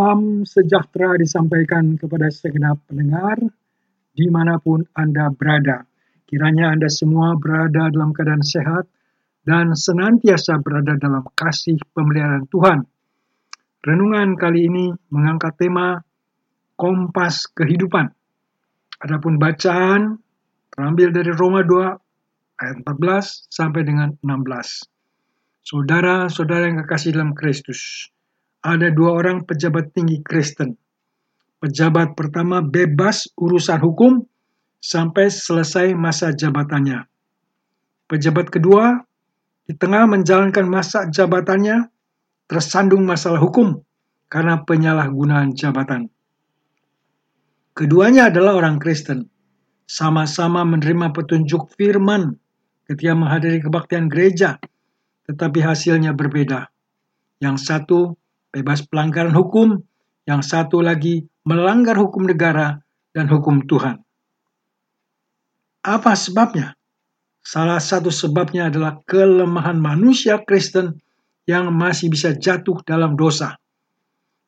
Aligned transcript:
Salam 0.00 0.48
sejahtera 0.48 1.12
disampaikan 1.20 2.00
kepada 2.00 2.32
segenap 2.32 2.80
pendengar 2.88 3.36
di 4.16 4.32
mana 4.32 4.56
pun 4.56 4.80
Anda 4.96 5.28
berada. 5.28 5.84
Kiranya 6.24 6.72
Anda 6.72 6.88
semua 6.88 7.36
berada 7.36 7.92
dalam 7.92 8.16
keadaan 8.16 8.40
sehat 8.40 8.88
dan 9.44 9.76
senantiasa 9.76 10.56
berada 10.64 10.96
dalam 10.96 11.20
kasih 11.36 11.76
pemeliharaan 11.92 12.48
Tuhan. 12.48 12.88
Renungan 13.84 14.40
kali 14.40 14.72
ini 14.72 14.88
mengangkat 15.12 15.68
tema 15.68 16.00
Kompas 16.80 17.52
Kehidupan. 17.52 18.08
Adapun 19.04 19.36
bacaan 19.36 20.16
terambil 20.72 21.12
dari 21.12 21.28
Roma 21.36 21.60
2 21.60 22.56
ayat 22.56 22.76
14 22.88 23.52
sampai 23.52 23.84
dengan 23.84 24.16
16. 24.24 24.48
Saudara-saudara 25.60 26.72
yang 26.72 26.88
kekasih 26.88 27.12
dalam 27.12 27.36
Kristus, 27.36 28.08
ada 28.60 28.88
dua 28.92 29.16
orang 29.16 29.44
pejabat 29.48 29.92
tinggi 29.96 30.20
Kristen. 30.20 30.76
Pejabat 31.60 32.16
pertama 32.16 32.64
bebas 32.64 33.28
urusan 33.36 33.80
hukum 33.80 34.24
sampai 34.80 35.28
selesai 35.28 35.92
masa 35.92 36.32
jabatannya. 36.32 37.04
Pejabat 38.08 38.48
kedua 38.48 38.96
di 39.68 39.76
tengah 39.76 40.08
menjalankan 40.08 40.66
masa 40.66 41.06
jabatannya 41.12 41.88
tersandung 42.48 43.04
masalah 43.04 43.38
hukum 43.38 43.78
karena 44.32 44.64
penyalahgunaan 44.64 45.52
jabatan. 45.54 46.08
Keduanya 47.76 48.28
adalah 48.34 48.58
orang 48.58 48.82
Kristen, 48.82 49.30
sama-sama 49.86 50.66
menerima 50.66 51.14
petunjuk 51.14 51.70
firman 51.78 52.34
ketika 52.90 53.14
menghadiri 53.14 53.62
kebaktian 53.62 54.10
gereja, 54.10 54.58
tetapi 55.30 55.62
hasilnya 55.62 56.10
berbeda. 56.10 56.66
Yang 57.38 57.56
satu 57.62 57.98
bebas 58.50 58.84
pelanggaran 58.86 59.34
hukum, 59.34 59.78
yang 60.28 60.44
satu 60.44 60.84
lagi 60.84 61.26
melanggar 61.42 61.96
hukum 61.98 62.28
negara 62.28 62.78
dan 63.10 63.26
hukum 63.26 63.66
Tuhan. 63.66 63.98
Apa 65.80 66.12
sebabnya? 66.12 66.76
Salah 67.40 67.80
satu 67.80 68.12
sebabnya 68.12 68.68
adalah 68.68 69.00
kelemahan 69.08 69.80
manusia 69.80 70.38
Kristen 70.44 71.00
yang 71.48 71.72
masih 71.72 72.12
bisa 72.12 72.36
jatuh 72.36 72.84
dalam 72.84 73.16
dosa. 73.16 73.56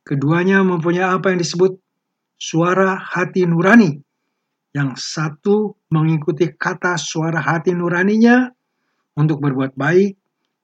Keduanya 0.04 0.60
mempunyai 0.60 1.08
apa 1.08 1.32
yang 1.32 1.40
disebut 1.40 1.80
suara 2.36 3.00
hati 3.00 3.48
nurani. 3.48 3.96
Yang 4.76 4.90
satu 5.00 5.76
mengikuti 5.88 6.52
kata 6.52 7.00
suara 7.00 7.40
hati 7.40 7.72
nuraninya 7.72 8.52
untuk 9.16 9.40
berbuat 9.40 9.76
baik, 9.76 10.21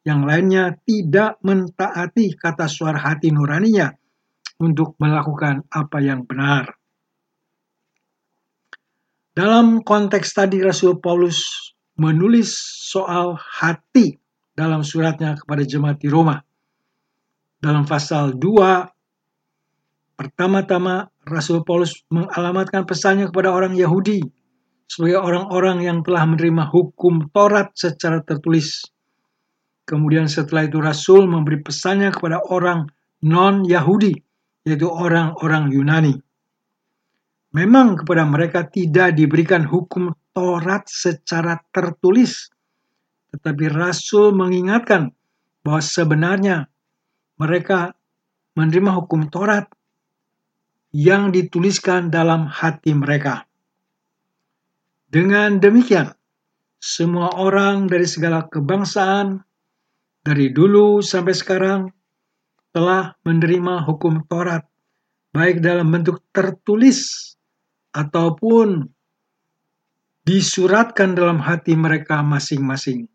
yang 0.08 0.24
lainnya 0.24 0.72
tidak 0.88 1.36
mentaati 1.44 2.32
kata 2.32 2.64
suara 2.64 2.96
hati 2.96 3.28
nuraninya 3.28 3.92
untuk 4.56 4.96
melakukan 4.96 5.68
apa 5.68 6.00
yang 6.00 6.24
benar. 6.24 6.72
Dalam 9.36 9.84
konteks 9.84 10.32
tadi 10.32 10.64
Rasul 10.64 10.96
Paulus 10.98 11.44
menulis 12.00 12.56
soal 12.88 13.36
hati 13.36 14.16
dalam 14.56 14.80
suratnya 14.80 15.36
kepada 15.36 15.62
jemaat 15.62 16.00
di 16.00 16.08
Roma. 16.10 16.40
Dalam 17.62 17.86
pasal 17.86 18.34
2, 18.34 20.18
pertama-tama 20.18 21.06
Rasul 21.22 21.62
Paulus 21.62 22.02
mengalamatkan 22.10 22.82
pesannya 22.82 23.30
kepada 23.30 23.54
orang 23.54 23.78
Yahudi 23.78 24.24
sebagai 24.88 25.20
orang-orang 25.20 25.84
yang 25.84 25.98
telah 26.02 26.24
menerima 26.24 26.66
hukum 26.72 27.28
Taurat 27.30 27.70
secara 27.76 28.24
tertulis 28.24 28.82
Kemudian 29.88 30.28
setelah 30.28 30.68
itu 30.68 30.84
Rasul 30.84 31.24
memberi 31.24 31.64
pesannya 31.64 32.12
kepada 32.12 32.44
orang 32.52 32.92
non-Yahudi, 33.24 34.12
yaitu 34.68 34.84
orang-orang 34.84 35.72
Yunani. 35.72 36.12
Memang 37.56 37.96
kepada 38.04 38.28
mereka 38.28 38.68
tidak 38.68 39.16
diberikan 39.16 39.64
hukum 39.64 40.12
Taurat 40.36 40.84
secara 40.84 41.56
tertulis, 41.72 42.52
tetapi 43.32 43.72
Rasul 43.72 44.36
mengingatkan 44.36 45.08
bahwa 45.64 45.80
sebenarnya 45.80 46.68
mereka 47.40 47.96
menerima 48.52 48.92
hukum 48.92 49.32
Taurat 49.32 49.72
yang 50.92 51.32
dituliskan 51.32 52.12
dalam 52.12 52.44
hati 52.44 52.92
mereka. 52.92 53.48
Dengan 55.08 55.56
demikian, 55.56 56.12
semua 56.76 57.32
orang 57.40 57.88
dari 57.88 58.04
segala 58.04 58.44
kebangsaan, 58.44 59.47
dari 60.28 60.52
dulu 60.52 61.00
sampai 61.00 61.32
sekarang 61.32 61.88
telah 62.76 63.16
menerima 63.24 63.88
hukum 63.88 64.28
Taurat, 64.28 64.60
baik 65.32 65.64
dalam 65.64 65.88
bentuk 65.88 66.20
tertulis 66.36 67.32
ataupun 67.96 68.84
disuratkan 70.28 71.16
dalam 71.16 71.40
hati 71.40 71.72
mereka 71.72 72.20
masing-masing. 72.20 73.08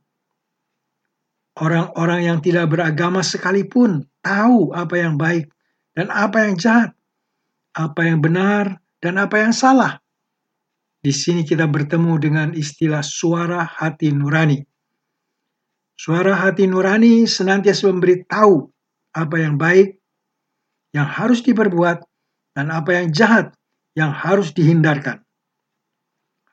Orang-orang 1.53 2.34
yang 2.34 2.40
tidak 2.41 2.73
beragama 2.73 3.22
sekalipun 3.22 4.09
tahu 4.25 4.73
apa 4.73 4.97
yang 4.97 5.22
baik 5.22 5.53
dan 5.94 6.09
apa 6.09 6.50
yang 6.50 6.57
jahat, 6.57 6.97
apa 7.78 8.09
yang 8.09 8.25
benar 8.25 8.81
dan 9.06 9.22
apa 9.22 9.38
yang 9.38 9.53
salah. 9.53 10.02
Di 10.97 11.13
sini 11.13 11.46
kita 11.46 11.69
bertemu 11.69 12.18
dengan 12.18 12.50
istilah 12.57 13.06
suara 13.06 13.62
hati 13.62 14.09
nurani. 14.09 14.72
Suara 15.94 16.34
hati 16.34 16.66
nurani 16.66 17.30
senantiasa 17.30 17.90
memberitahu 17.94 18.66
apa 19.14 19.36
yang 19.38 19.62
baik, 19.62 20.02
yang 20.94 21.06
harus 21.06 21.46
diperbuat, 21.46 22.02
dan 22.58 22.70
apa 22.74 22.98
yang 22.98 23.14
jahat, 23.14 23.54
yang 23.94 24.09
harus 24.09 24.53
dihindarkan. 24.53 25.22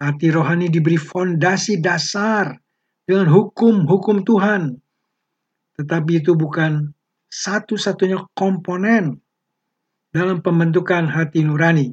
Hati 0.01 0.33
rohani 0.33 0.73
diberi 0.73 0.97
fondasi 0.97 1.81
dasar 1.81 2.57
dengan 3.05 3.29
hukum-hukum 3.29 4.25
Tuhan. 4.25 4.77
Tetapi 5.77 6.13
itu 6.25 6.37
bukan 6.37 6.93
satu-satunya 7.29 8.29
komponen 8.37 9.21
dalam 10.13 10.45
pembentukan 10.45 11.09
hati 11.09 11.45
nurani. 11.45 11.89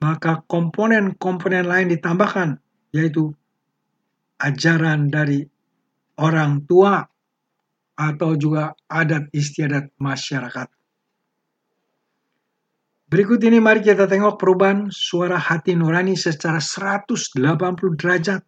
Maka 0.00 0.46
komponen-komponen 0.46 1.66
lain 1.66 1.92
ditambahkan, 1.92 2.58
yaitu 2.94 3.34
ajaran 4.40 5.12
dari 5.12 5.44
orang 6.20 6.68
tua 6.68 7.00
atau 7.96 8.30
juga 8.36 8.76
adat 8.88 9.28
istiadat 9.32 9.92
masyarakat. 9.96 10.68
Berikut 13.10 13.42
ini 13.42 13.58
mari 13.58 13.82
kita 13.82 14.06
tengok 14.06 14.38
perubahan 14.38 14.86
suara 14.88 15.34
hati 15.34 15.74
nurani 15.74 16.14
secara 16.14 16.62
180 16.62 17.34
derajat. 17.98 18.40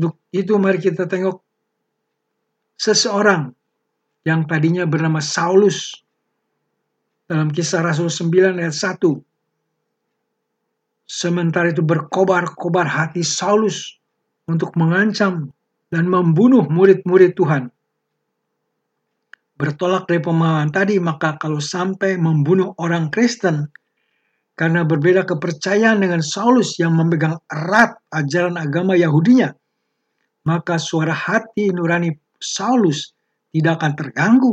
Untuk 0.00 0.16
itu 0.32 0.56
mari 0.56 0.80
kita 0.80 1.04
tengok 1.04 1.44
seseorang 2.80 3.52
yang 4.24 4.48
tadinya 4.48 4.88
bernama 4.88 5.20
Saulus 5.20 5.92
dalam 7.28 7.52
kisah 7.52 7.84
Rasul 7.84 8.08
9 8.08 8.56
ayat 8.58 8.72
1. 8.74 8.98
Sementara 11.04 11.68
itu 11.68 11.84
berkobar-kobar 11.84 12.88
hati 12.88 13.20
Saulus 13.20 14.00
untuk 14.48 14.72
mengancam 14.80 15.52
dan 15.92 16.08
membunuh 16.08 16.64
murid-murid 16.64 17.36
Tuhan. 17.36 17.68
Bertolak 19.60 20.08
dari 20.08 20.24
pemahaman 20.24 20.72
tadi, 20.72 20.96
maka 20.96 21.36
kalau 21.36 21.60
sampai 21.60 22.16
membunuh 22.16 22.72
orang 22.80 23.12
Kristen 23.12 23.68
karena 24.56 24.88
berbeda 24.88 25.28
kepercayaan 25.28 26.00
dengan 26.00 26.24
Saulus 26.24 26.80
yang 26.80 26.96
memegang 26.96 27.36
erat 27.52 28.00
ajaran 28.08 28.56
agama 28.56 28.96
Yahudinya, 28.96 29.52
maka 30.48 30.80
suara 30.80 31.12
hati 31.12 31.68
nurani 31.70 32.10
Saulus 32.40 33.12
tidak 33.52 33.84
akan 33.84 33.92
terganggu. 33.94 34.52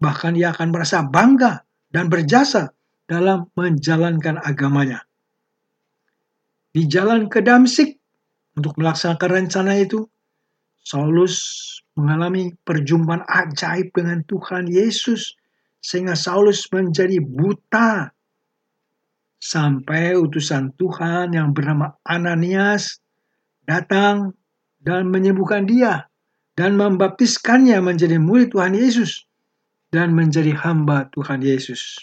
Bahkan 0.00 0.32
ia 0.34 0.50
akan 0.50 0.68
merasa 0.72 1.04
bangga 1.04 1.62
dan 1.92 2.08
berjasa 2.08 2.72
dalam 3.04 3.52
menjalankan 3.54 4.40
agamanya. 4.40 5.04
Di 6.74 6.90
jalan 6.90 7.30
ke 7.30 7.38
Damsik 7.38 7.94
untuk 8.58 8.74
melaksanakan 8.74 9.46
rencana 9.46 9.78
itu, 9.78 10.02
Saulus 10.84 11.40
mengalami 11.96 12.52
perjumpaan 12.60 13.24
ajaib 13.24 13.88
dengan 13.96 14.20
Tuhan 14.28 14.68
Yesus 14.68 15.32
sehingga 15.80 16.12
Saulus 16.12 16.68
menjadi 16.68 17.24
buta 17.24 18.12
sampai 19.40 20.16
utusan 20.16 20.76
Tuhan 20.76 21.32
yang 21.32 21.56
bernama 21.56 21.96
Ananias 22.04 23.00
datang 23.64 24.36
dan 24.84 25.08
menyembuhkan 25.08 25.64
dia 25.64 26.04
dan 26.52 26.76
membaptiskannya 26.76 27.80
menjadi 27.80 28.20
murid 28.20 28.52
Tuhan 28.52 28.76
Yesus 28.76 29.24
dan 29.88 30.12
menjadi 30.12 30.52
hamba 30.52 31.08
Tuhan 31.16 31.40
Yesus. 31.40 31.96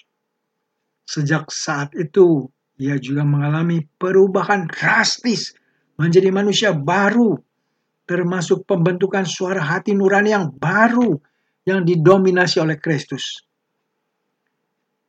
Sejak 1.05 1.53
saat 1.53 1.93
itu, 1.93 2.49
ia 2.81 2.97
juga 2.97 3.21
mengalami 3.21 3.85
perubahan 4.01 4.65
drastis 4.65 5.53
menjadi 6.01 6.33
manusia 6.33 6.73
baru 6.73 7.37
termasuk 8.11 8.67
pembentukan 8.67 9.23
suara 9.23 9.63
hati 9.63 9.95
nurani 9.95 10.35
yang 10.35 10.51
baru 10.51 11.15
yang 11.63 11.87
didominasi 11.87 12.59
oleh 12.59 12.75
Kristus. 12.75 13.39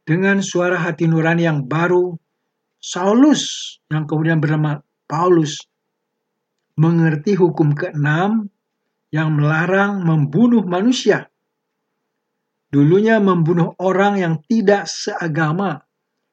Dengan 0.07 0.39
suara 0.39 0.79
hati 0.79 1.11
nurani 1.11 1.43
yang 1.43 1.67
baru, 1.67 2.15
Saulus 2.79 3.75
yang 3.91 4.07
kemudian 4.07 4.39
bernama 4.39 4.79
Paulus 5.11 5.59
mengerti 6.79 7.35
hukum 7.35 7.75
keenam 7.75 8.47
yang 9.11 9.35
melarang 9.35 10.03
membunuh 10.03 10.63
manusia. 10.63 11.27
Dulunya 12.71 13.19
membunuh 13.19 13.75
orang 13.83 14.15
yang 14.19 14.35
tidak 14.47 14.87
seagama 14.87 15.83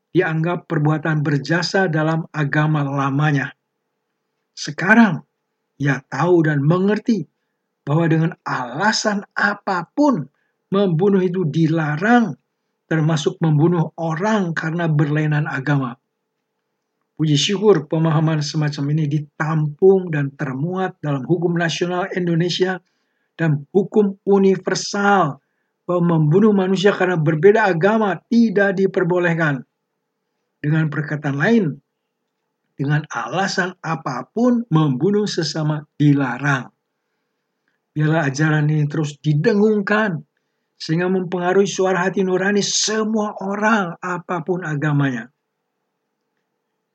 dianggap 0.10 0.66
perbuatan 0.66 1.21
berjasa 1.21 1.86
dalam 1.86 2.25
agama 2.33 2.81
lamanya. 2.81 3.54
Sekarang 4.57 5.29
ia 5.80 6.04
tahu 6.12 6.44
dan 6.44 6.60
mengerti 6.60 7.24
bahwa 7.88 8.06
dengan 8.06 8.31
alasan 8.46 9.26
apa 9.34 9.88
pun 9.96 10.28
membunuh 10.70 11.24
itu 11.24 11.48
dilarang, 11.48 12.38
termasuk 12.86 13.42
membunuh 13.42 13.90
orang 13.98 14.54
karena 14.54 14.86
berlainan 14.86 15.50
agama. 15.50 15.98
Puji 17.20 17.36
syukur 17.36 17.90
pemahaman 17.90 18.40
semacam 18.40 18.96
ini 18.96 19.10
ditampung 19.10 20.08
dan 20.08 20.31
termuat 20.38 21.02
dalam 21.04 21.26
hukum 21.28 21.52
nasional 21.58 22.08
Indonesia 22.16 22.80
dan 23.36 23.68
hukum 23.76 24.16
universal 24.24 25.44
bahwa 25.84 26.02
membunuh 26.16 26.54
manusia 26.54 26.94
karena 26.94 27.18
berbeda 27.18 27.66
agama 27.66 28.16
tidak 28.30 28.78
diperbolehkan. 28.78 29.66
Dengan 30.60 30.88
perkataan 30.92 31.40
lain, 31.40 31.64
dengan 32.80 33.04
alasan 33.12 33.76
apa 33.84 34.31
pun 34.31 34.64
membunuh 34.72 35.28
sesama 35.28 35.84
dilarang. 36.00 36.72
Biarlah 37.92 38.31
ajaran 38.31 38.72
ini 38.72 38.88
terus 38.88 39.20
didengungkan 39.20 40.24
sehingga 40.80 41.12
mempengaruhi 41.12 41.68
suara 41.68 42.08
hati 42.08 42.24
nurani 42.24 42.64
semua 42.64 43.36
orang 43.44 44.00
apa 44.00 44.40
pun 44.48 44.64
agamanya. 44.64 45.28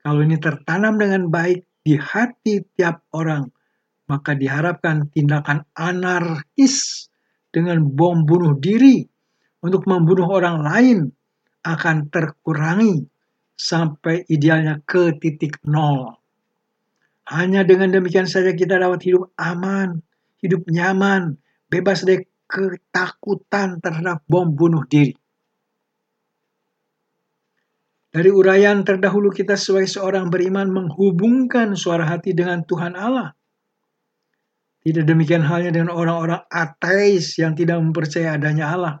Kalau 0.01 0.25
ini 0.25 0.41
tertanam 0.41 0.97
dengan 0.97 1.29
baik 1.29 1.69
di 1.85 1.93
hati 1.93 2.65
tiap 2.73 3.05
orang, 3.13 3.45
maka 4.09 4.33
diharapkan 4.33 5.13
tindakan 5.13 5.69
anarkis 5.77 7.05
dengan 7.53 7.85
bom 7.85 8.25
bunuh 8.25 8.57
diri 8.57 9.05
untuk 9.61 9.85
membunuh 9.85 10.33
orang 10.33 10.65
lain 10.65 10.97
akan 11.61 12.09
terkurangi 12.09 13.05
sampai 13.55 14.27
idealnya 14.27 14.83
ke 14.83 15.15
titik 15.19 15.63
nol. 15.63 16.15
Hanya 17.25 17.65
dengan 17.65 17.89
demikian 17.89 18.29
saja 18.29 18.53
kita 18.53 18.77
dapat 18.77 19.01
hidup 19.01 19.33
aman, 19.41 19.97
hidup 20.45 20.61
nyaman, 20.69 21.39
bebas 21.71 22.05
dari 22.05 22.21
ketakutan 22.45 23.81
terhadap 23.81 24.21
bom 24.29 24.53
bunuh 24.53 24.85
diri. 24.85 25.17
Dari 28.15 28.31
uraian 28.31 28.79
terdahulu 28.85 29.27
kita 29.27 29.59
sebagai 29.59 29.91
seorang 29.91 30.31
beriman 30.31 30.71
menghubungkan 30.71 31.75
suara 31.75 32.07
hati 32.07 32.31
dengan 32.31 32.63
Tuhan 32.63 32.95
Allah. 32.95 33.35
Tidak 34.85 35.03
demikian 35.03 35.43
halnya 35.43 35.75
dengan 35.75 35.91
orang-orang 35.91 36.45
ateis 36.47 37.35
yang 37.41 37.57
tidak 37.57 37.81
mempercayai 37.81 38.39
adanya 38.39 38.71
Allah. 38.71 38.95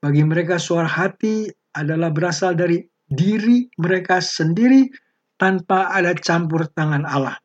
Bagi 0.00 0.24
mereka 0.24 0.56
suara 0.56 0.88
hati 0.88 1.44
adalah 1.76 2.08
berasal 2.08 2.56
dari 2.56 2.80
diri 3.10 3.66
mereka 3.74 4.22
sendiri 4.22 4.86
tanpa 5.34 5.90
ada 5.90 6.14
campur 6.14 6.70
tangan 6.70 7.02
Allah. 7.02 7.36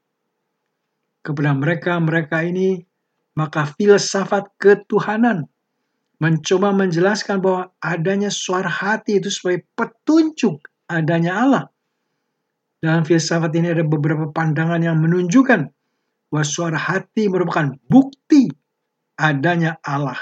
Kepada 1.26 1.58
mereka, 1.58 1.98
mereka 1.98 2.46
ini 2.46 2.86
maka 3.36 3.68
filsafat 3.68 4.48
ketuhanan 4.62 5.50
mencoba 6.22 6.72
menjelaskan 6.72 7.44
bahwa 7.44 7.76
adanya 7.84 8.32
suara 8.32 8.72
hati 8.72 9.20
itu 9.20 9.28
sebagai 9.28 9.68
petunjuk 9.76 10.64
adanya 10.88 11.44
Allah. 11.44 11.64
Dalam 12.80 13.04
filsafat 13.04 13.52
ini 13.58 13.74
ada 13.74 13.84
beberapa 13.84 14.30
pandangan 14.30 14.80
yang 14.80 15.02
menunjukkan 15.02 15.68
bahwa 16.30 16.46
suara 16.46 16.78
hati 16.80 17.28
merupakan 17.28 17.74
bukti 17.90 18.48
adanya 19.20 19.82
Allah. 19.84 20.20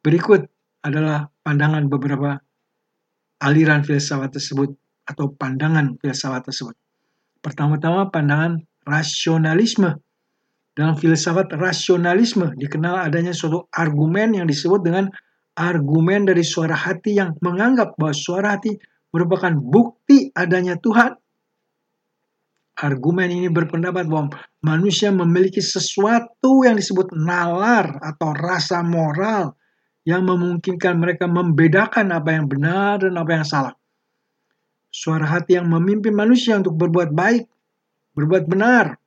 Berikut 0.00 0.48
adalah 0.80 1.28
pandangan 1.44 1.86
beberapa 1.92 2.40
aliran 3.40 3.82
filsafat 3.82 4.36
tersebut 4.36 4.76
atau 5.08 5.32
pandangan 5.34 5.96
filsafat 5.98 6.46
tersebut. 6.46 6.76
Pertama-tama 7.40 8.12
pandangan 8.12 8.60
rasionalisme. 8.84 9.96
Dalam 10.70 10.94
filsafat 10.96 11.50
rasionalisme 11.56 12.54
dikenal 12.54 13.10
adanya 13.10 13.34
suatu 13.34 13.66
argumen 13.74 14.38
yang 14.38 14.46
disebut 14.46 14.80
dengan 14.86 15.10
argumen 15.58 16.24
dari 16.24 16.46
suara 16.46 16.78
hati 16.78 17.18
yang 17.18 17.34
menganggap 17.42 17.98
bahwa 17.98 18.14
suara 18.14 18.56
hati 18.56 18.78
merupakan 19.10 19.50
bukti 19.56 20.30
adanya 20.32 20.78
Tuhan. 20.78 21.16
Argumen 22.80 23.28
ini 23.28 23.48
berpendapat 23.52 24.08
bahwa 24.08 24.32
manusia 24.64 25.12
memiliki 25.12 25.60
sesuatu 25.60 26.64
yang 26.64 26.80
disebut 26.80 27.12
nalar 27.12 28.00
atau 28.00 28.32
rasa 28.32 28.80
moral 28.80 29.52
yang 30.10 30.26
memungkinkan 30.26 30.98
mereka 30.98 31.30
membedakan 31.30 32.10
apa 32.10 32.34
yang 32.34 32.50
benar 32.50 33.06
dan 33.06 33.14
apa 33.14 33.30
yang 33.30 33.46
salah. 33.46 33.70
Suara 34.90 35.22
hati 35.22 35.54
yang 35.54 35.70
memimpin 35.70 36.10
manusia 36.10 36.58
untuk 36.58 36.74
berbuat 36.74 37.14
baik, 37.14 37.46
berbuat 38.18 38.50
benar, 38.50 38.98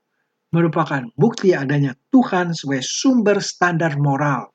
merupakan 0.56 1.04
bukti 1.20 1.52
adanya 1.52 1.92
Tuhan 2.08 2.56
sebagai 2.56 2.88
sumber 2.88 3.44
standar 3.44 4.00
moral. 4.00 4.48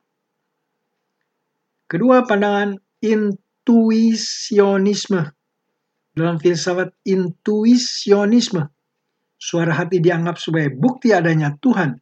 Kedua, 1.84 2.24
pandangan 2.24 2.80
intuisionisme. 3.04 5.20
Dalam 6.16 6.40
filsafat 6.40 6.96
intuisionisme, 7.04 8.64
suara 9.36 9.76
hati 9.76 10.00
dianggap 10.00 10.40
sebagai 10.40 10.72
bukti 10.74 11.14
adanya 11.14 11.54
Tuhan 11.60 12.00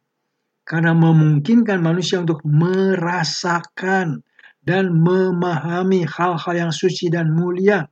karena 0.67 0.91
memungkinkan 0.91 1.79
manusia 1.79 2.19
untuk 2.19 2.43
merasakan 2.43 4.19
dan 4.67 4.91
memahami 4.91 6.03
hal-hal 6.03 6.53
yang 6.67 6.73
suci 6.75 7.07
dan 7.07 7.31
mulia. 7.31 7.87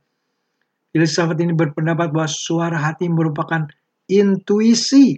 Filsafat 0.92 1.40
ini 1.40 1.56
berpendapat 1.56 2.12
bahwa 2.12 2.28
suara 2.28 2.76
hati 2.76 3.08
merupakan 3.08 3.64
intuisi 4.12 5.16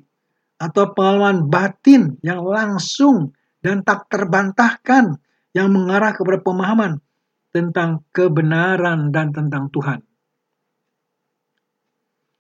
atau 0.62 0.94
pengalaman 0.94 1.50
batin 1.50 2.14
yang 2.22 2.46
langsung 2.46 3.34
dan 3.58 3.82
tak 3.82 4.06
terbantahkan 4.06 5.18
yang 5.50 5.74
mengarah 5.74 6.14
kepada 6.14 6.38
pemahaman 6.46 7.02
tentang 7.50 8.06
kebenaran 8.14 9.10
dan 9.10 9.34
tentang 9.34 9.66
Tuhan. 9.74 9.98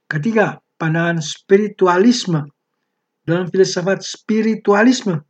Ketiga, 0.06 0.62
pandangan 0.78 1.18
spiritualisme. 1.18 2.46
Dalam 3.26 3.50
filsafat 3.50 4.00
spiritualisme, 4.00 5.20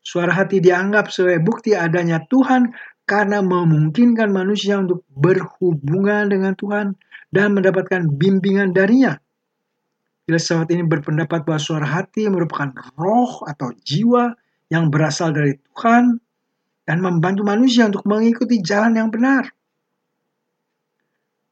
suara 0.00 0.32
hati 0.32 0.62
dianggap 0.62 1.12
sebagai 1.12 1.44
bukti 1.44 1.76
adanya 1.76 2.22
Tuhan 2.32 2.70
karena 3.12 3.44
memungkinkan 3.44 4.32
manusia 4.32 4.80
untuk 4.80 5.04
berhubungan 5.12 6.32
dengan 6.32 6.56
Tuhan 6.56 6.96
dan 7.28 7.52
mendapatkan 7.52 8.08
bimbingan 8.08 8.72
darinya. 8.72 9.20
Filsafat 10.24 10.72
ini 10.72 10.80
berpendapat 10.88 11.44
bahwa 11.44 11.60
suara 11.60 11.84
hati 11.84 12.24
merupakan 12.32 12.72
roh 12.96 13.44
atau 13.44 13.68
jiwa 13.84 14.32
yang 14.72 14.88
berasal 14.88 15.36
dari 15.36 15.60
Tuhan 15.60 16.16
dan 16.88 17.04
membantu 17.04 17.44
manusia 17.44 17.84
untuk 17.84 18.00
mengikuti 18.08 18.64
jalan 18.64 18.96
yang 18.96 19.12
benar. 19.12 19.44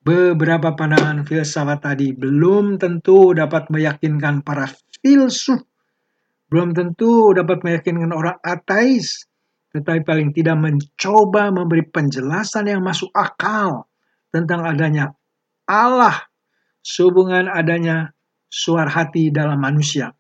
Beberapa 0.01 0.73
pandangan 0.73 1.29
filsafat 1.29 1.85
tadi 1.85 2.17
belum 2.17 2.81
tentu 2.81 3.37
dapat 3.37 3.69
meyakinkan 3.69 4.41
para 4.41 4.65
filsuf, 5.05 5.61
belum 6.49 6.73
tentu 6.73 7.37
dapat 7.37 7.61
meyakinkan 7.61 8.17
orang 8.17 8.41
ateis, 8.41 9.29
tetapi 9.71 10.03
paling 10.03 10.35
tidak 10.35 10.59
mencoba 10.59 11.55
memberi 11.55 11.87
penjelasan 11.87 12.67
yang 12.67 12.83
masuk 12.83 13.11
akal 13.15 13.87
tentang 14.35 14.67
adanya 14.67 15.15
Allah 15.71 16.27
sehubungan 16.83 17.47
adanya 17.47 18.11
suara 18.51 18.91
hati 18.91 19.31
dalam 19.31 19.63
manusia. 19.63 20.11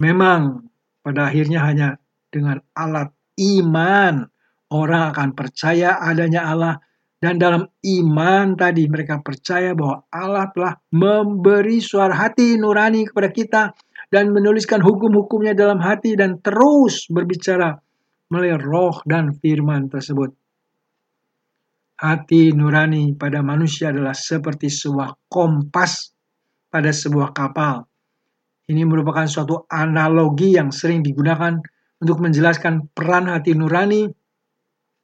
Memang 0.00 0.64
pada 1.04 1.28
akhirnya 1.28 1.60
hanya 1.68 1.88
dengan 2.32 2.62
alat 2.72 3.12
iman 3.36 4.24
orang 4.72 5.12
akan 5.12 5.28
percaya 5.36 6.00
adanya 6.00 6.48
Allah 6.48 6.74
dan 7.18 7.36
dalam 7.36 7.66
iman 7.82 8.54
tadi 8.54 8.86
mereka 8.86 9.18
percaya 9.18 9.74
bahwa 9.74 10.06
Allah 10.14 10.46
telah 10.54 10.74
memberi 10.94 11.82
suara 11.82 12.14
hati 12.14 12.54
nurani 12.56 13.10
kepada 13.10 13.28
kita 13.34 13.62
dan 14.08 14.30
menuliskan 14.30 14.80
hukum-hukumnya 14.80 15.52
dalam 15.52 15.82
hati 15.82 16.14
dan 16.14 16.38
terus 16.40 17.10
berbicara 17.10 17.76
melalui 18.28 18.56
roh 18.60 18.96
dan 19.08 19.32
firman 19.36 19.88
tersebut. 19.88 20.32
Hati 21.98 22.54
nurani 22.54 23.16
pada 23.18 23.42
manusia 23.42 23.90
adalah 23.90 24.14
seperti 24.14 24.70
sebuah 24.70 25.26
kompas 25.26 26.14
pada 26.70 26.94
sebuah 26.94 27.34
kapal. 27.34 27.82
Ini 28.68 28.84
merupakan 28.84 29.24
suatu 29.24 29.66
analogi 29.66 30.54
yang 30.54 30.70
sering 30.70 31.00
digunakan 31.00 31.58
untuk 31.98 32.22
menjelaskan 32.22 32.92
peran 32.94 33.26
hati 33.26 33.56
nurani 33.56 34.06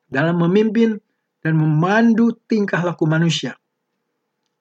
dalam 0.07 0.39
memimpin 0.39 0.95
dan 1.43 1.59
memandu 1.59 2.37
tingkah 2.47 2.85
laku 2.85 3.09
manusia. 3.09 3.57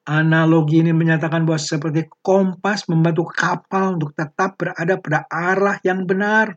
Analogi 0.04 0.84
ini 0.84 0.92
menyatakan 0.92 1.48
bahwa 1.48 1.56
seperti 1.56 2.10
kompas 2.20 2.84
membantu 2.92 3.24
kapal 3.30 3.96
untuk 3.96 4.12
tetap 4.12 4.60
berada 4.60 5.00
pada 5.00 5.24
arah 5.32 5.80
yang 5.80 6.04
benar, 6.04 6.52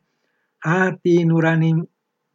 hati 0.59 1.23
nurani 1.23 1.79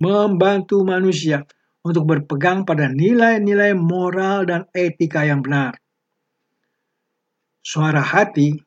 membantu 0.02 0.82
manusia 0.82 1.46
untuk 1.86 2.10
berpegang 2.10 2.66
pada 2.66 2.90
nilai-nilai 2.90 3.78
moral 3.78 4.50
dan 4.50 4.66
etika 4.74 5.22
yang 5.22 5.38
benar. 5.42 5.78
Suara 7.62 8.02
hati, 8.02 8.58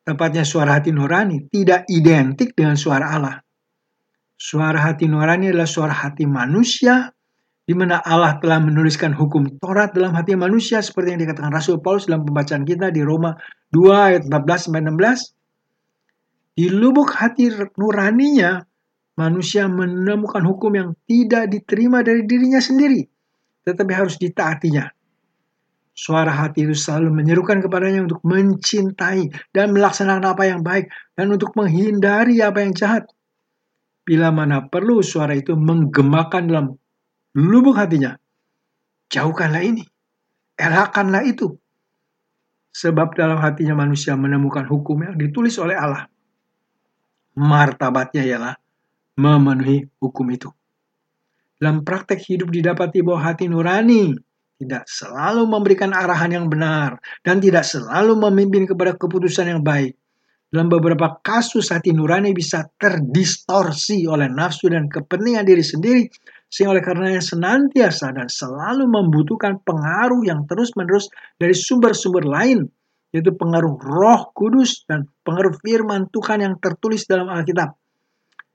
tepatnya 0.00 0.48
suara 0.48 0.80
hati 0.80 0.88
nurani, 0.96 1.44
tidak 1.52 1.84
identik 1.92 2.56
dengan 2.56 2.80
suara 2.80 3.12
Allah. 3.12 3.36
Suara 4.40 4.80
hati 4.80 5.04
nurani 5.04 5.52
adalah 5.52 5.68
suara 5.68 5.92
hati 5.92 6.24
manusia 6.24 7.12
di 7.68 7.76
mana 7.76 8.00
Allah 8.00 8.40
telah 8.40 8.56
menuliskan 8.58 9.12
hukum 9.12 9.60
Taurat 9.60 9.92
dalam 9.92 10.16
hati 10.16 10.32
manusia 10.32 10.80
seperti 10.80 11.12
yang 11.12 11.20
dikatakan 11.28 11.52
Rasul 11.52 11.78
Paulus 11.84 12.08
dalam 12.08 12.24
pembacaan 12.24 12.64
kita 12.64 12.88
di 12.88 13.04
Roma 13.04 13.36
2 13.76 13.92
ayat 13.92 14.22
14 14.26 14.64
sampai 14.64 14.82
16. 14.88 16.56
Di 16.56 16.66
lubuk 16.72 17.12
hati 17.12 17.52
nuraninya 17.76 18.64
manusia 19.20 19.68
menemukan 19.68 20.40
hukum 20.40 20.72
yang 20.72 20.90
tidak 21.04 21.52
diterima 21.52 22.00
dari 22.00 22.24
dirinya 22.24 22.56
sendiri, 22.56 23.04
tetapi 23.68 23.92
harus 23.92 24.16
ditaatinya. 24.16 24.88
Suara 25.92 26.32
hati 26.32 26.64
itu 26.64 26.72
selalu 26.72 27.12
menyerukan 27.12 27.60
kepadanya 27.60 28.08
untuk 28.08 28.24
mencintai 28.24 29.52
dan 29.52 29.76
melaksanakan 29.76 30.32
apa 30.32 30.48
yang 30.48 30.64
baik 30.64 30.88
dan 31.12 31.28
untuk 31.28 31.52
menghindari 31.52 32.40
apa 32.40 32.64
yang 32.64 32.72
jahat. 32.72 33.04
Bila 34.08 34.32
mana 34.32 34.64
perlu 34.64 35.04
suara 35.04 35.36
itu 35.36 35.52
menggemakan 35.52 36.42
dalam 36.48 36.66
lubuk 37.36 37.76
hatinya. 37.76 38.16
Jauhkanlah 39.12 39.60
ini, 39.60 39.84
elakkanlah 40.56 41.28
itu. 41.28 41.52
Sebab 42.72 43.12
dalam 43.18 43.36
hatinya 43.42 43.84
manusia 43.84 44.16
menemukan 44.16 44.64
hukum 44.64 45.04
yang 45.04 45.20
ditulis 45.20 45.58
oleh 45.60 45.76
Allah. 45.76 46.08
Martabatnya 47.36 48.24
ialah 48.24 48.54
memenuhi 49.20 49.84
hukum 50.00 50.24
itu. 50.32 50.48
Dalam 51.60 51.84
praktek 51.84 52.24
hidup 52.24 52.48
didapati 52.48 53.04
bahwa 53.04 53.20
hati 53.20 53.44
nurani 53.44 54.16
tidak 54.56 54.88
selalu 54.88 55.44
memberikan 55.44 55.92
arahan 55.92 56.32
yang 56.32 56.46
benar 56.48 56.96
dan 57.20 57.40
tidak 57.40 57.68
selalu 57.68 58.16
memimpin 58.16 58.64
kepada 58.64 58.96
keputusan 58.96 59.52
yang 59.56 59.60
baik. 59.60 59.96
Dalam 60.50 60.66
beberapa 60.66 61.20
kasus 61.22 61.70
hati 61.70 61.94
nurani 61.94 62.34
bisa 62.34 62.66
terdistorsi 62.74 64.08
oleh 64.10 64.26
nafsu 64.26 64.66
dan 64.66 64.90
kepentingan 64.90 65.46
diri 65.46 65.62
sendiri 65.62 66.02
sehingga 66.50 66.74
oleh 66.74 66.84
karenanya 66.84 67.22
senantiasa 67.22 68.10
dan 68.10 68.26
selalu 68.26 68.90
membutuhkan 68.90 69.62
pengaruh 69.62 70.26
yang 70.26 70.44
terus-menerus 70.50 71.06
dari 71.38 71.54
sumber-sumber 71.54 72.26
lain, 72.26 72.66
yaitu 73.14 73.30
pengaruh 73.38 73.78
roh 73.78 74.34
kudus 74.34 74.82
dan 74.90 75.06
pengaruh 75.22 75.54
firman 75.62 76.10
Tuhan 76.10 76.42
yang 76.42 76.54
tertulis 76.58 77.06
dalam 77.06 77.30
Alkitab. 77.30 77.79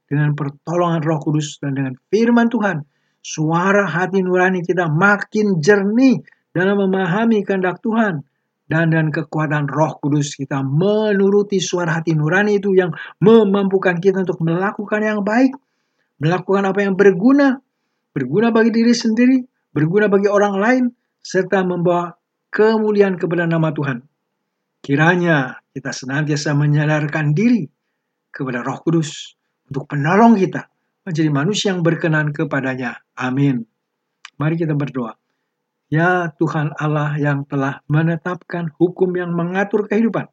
Dengan 0.06 0.38
pertolongan 0.38 1.02
roh 1.02 1.18
kudus 1.18 1.58
dan 1.58 1.74
dengan 1.74 1.94
firman 2.14 2.46
Tuhan, 2.46 2.86
suara 3.26 3.90
hati 3.90 4.22
nurani 4.22 4.62
kita 4.62 4.86
makin 4.86 5.58
jernih 5.58 6.22
dalam 6.54 6.78
memahami 6.86 7.42
kehendak 7.42 7.82
Tuhan. 7.82 8.22
Dan 8.66 8.90
dengan 8.90 9.14
kekuatan 9.14 9.70
roh 9.70 9.98
kudus 10.02 10.34
kita 10.34 10.66
menuruti 10.66 11.62
suara 11.62 12.02
hati 12.02 12.18
nurani 12.18 12.58
itu 12.58 12.74
yang 12.74 12.94
memampukan 13.22 14.02
kita 14.02 14.26
untuk 14.26 14.42
melakukan 14.42 15.02
yang 15.06 15.22
baik, 15.22 15.54
melakukan 16.18 16.66
apa 16.66 16.80
yang 16.82 16.98
berguna, 16.98 17.62
berguna 18.10 18.50
bagi 18.50 18.74
diri 18.74 18.94
sendiri, 18.94 19.38
berguna 19.70 20.10
bagi 20.10 20.26
orang 20.26 20.56
lain, 20.58 20.84
serta 21.22 21.62
membawa 21.62 22.18
kemuliaan 22.50 23.22
kepada 23.22 23.46
nama 23.46 23.70
Tuhan. 23.70 24.02
Kiranya 24.82 25.62
kita 25.74 25.90
senantiasa 25.90 26.54
menyadarkan 26.54 27.34
diri 27.34 27.66
kepada 28.30 28.62
Roh 28.62 28.82
Kudus 28.86 29.34
untuk 29.70 29.90
penolong 29.90 30.38
kita 30.38 30.70
menjadi 31.06 31.30
manusia 31.30 31.68
yang 31.74 31.86
berkenan 31.86 32.34
kepadanya. 32.34 33.02
Amin. 33.18 33.66
Mari 34.36 34.56
kita 34.60 34.74
berdoa. 34.74 35.16
Ya 35.88 36.34
Tuhan 36.42 36.74
Allah 36.82 37.14
yang 37.22 37.46
telah 37.46 37.86
menetapkan 37.86 38.74
hukum 38.82 39.14
yang 39.14 39.32
mengatur 39.32 39.86
kehidupan. 39.86 40.28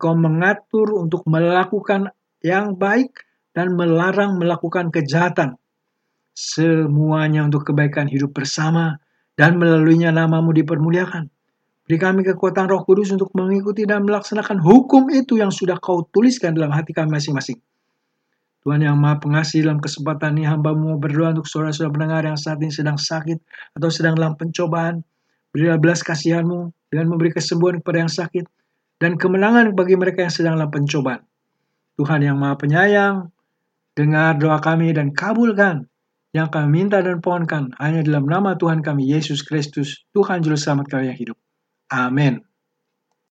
Kau 0.00 0.16
mengatur 0.16 0.96
untuk 0.96 1.22
melakukan 1.28 2.10
yang 2.42 2.74
baik 2.74 3.22
dan 3.54 3.76
melarang 3.76 4.40
melakukan 4.40 4.88
kejahatan 4.90 5.60
semuanya 6.40 7.44
untuk 7.44 7.68
kebaikan 7.68 8.08
hidup 8.08 8.32
bersama, 8.32 8.96
dan 9.36 9.60
melaluinya 9.60 10.08
namamu 10.08 10.56
dipermuliakan. 10.56 11.28
Beri 11.84 11.98
kami 12.00 12.20
kekuatan 12.24 12.70
roh 12.70 12.80
kudus 12.86 13.12
untuk 13.12 13.28
mengikuti 13.36 13.84
dan 13.84 14.06
melaksanakan 14.06 14.62
hukum 14.62 15.10
itu 15.12 15.36
yang 15.36 15.50
sudah 15.52 15.76
kau 15.76 16.06
tuliskan 16.08 16.56
dalam 16.56 16.72
hati 16.72 16.94
kami 16.96 17.18
masing-masing. 17.18 17.58
Tuhan 18.60 18.84
yang 18.84 19.00
maha 19.00 19.16
pengasih 19.16 19.64
dalam 19.64 19.80
kesempatan 19.80 20.36
ini 20.36 20.44
hamba 20.44 20.76
mau 20.76 21.00
berdoa 21.00 21.32
untuk 21.32 21.48
saudara-saudara 21.48 21.96
pendengar 21.96 22.22
yang 22.28 22.36
saat 22.36 22.60
ini 22.60 22.68
sedang 22.68 23.00
sakit 23.00 23.40
atau 23.76 23.88
sedang 23.88 24.12
dalam 24.20 24.36
pencobaan. 24.36 25.00
Berilah 25.50 25.80
belas 25.80 26.04
kasihanmu 26.04 26.92
dengan 26.92 27.06
memberi 27.08 27.32
kesembuhan 27.32 27.80
kepada 27.80 28.04
yang 28.04 28.12
sakit 28.12 28.44
dan 29.00 29.16
kemenangan 29.16 29.72
bagi 29.72 29.96
mereka 29.96 30.28
yang 30.28 30.34
sedang 30.34 30.54
dalam 30.60 30.68
pencobaan. 30.68 31.24
Tuhan 31.96 32.20
yang 32.20 32.36
maha 32.36 32.60
penyayang, 32.60 33.32
dengar 33.96 34.36
doa 34.36 34.60
kami 34.60 34.92
dan 34.92 35.16
kabulkan 35.16 35.88
yang 36.30 36.52
kami 36.52 36.84
minta 36.84 37.02
dan 37.02 37.18
pohonkan 37.18 37.74
hanya 37.80 38.04
dalam 38.06 38.28
nama 38.28 38.54
Tuhan 38.54 38.84
kami 38.84 39.08
Yesus 39.08 39.42
Kristus, 39.42 40.04
Tuhan 40.14 40.44
Juru 40.44 40.54
Selamat 40.54 40.86
kami 40.86 41.10
yang 41.10 41.18
hidup. 41.18 41.36
Amin. 41.90 42.49